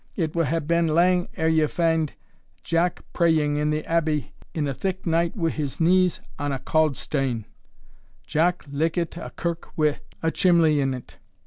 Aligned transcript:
It 0.15 0.33
wad 0.33 0.47
hae 0.47 0.57
been 0.57 0.87
lang 0.87 1.27
ere 1.37 1.47
ye 1.47 1.67
fand 1.67 2.13
Jock 2.63 3.03
praying 3.13 3.57
in 3.57 3.69
the 3.69 3.85
Abbey 3.85 4.33
in 4.51 4.67
a 4.67 4.73
thick 4.73 5.05
night, 5.05 5.35
wi' 5.37 5.51
his 5.51 5.79
knees 5.79 6.21
on 6.39 6.51
a 6.51 6.57
cauld 6.57 6.97
stane. 6.97 7.45
Jock 8.25 8.65
likit 8.71 9.15
a 9.17 9.29
kirk 9.29 9.77
wi' 9.77 9.99
a 10.23 10.31
chimley 10.31 10.81
in't. 10.81 11.19